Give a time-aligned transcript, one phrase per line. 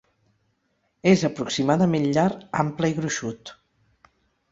[1.11, 2.23] És aproximadament llar,
[2.63, 3.53] ample i gruixut.